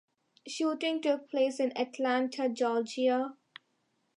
[0.47, 3.37] Shooting took place in Atlanta, Georgia.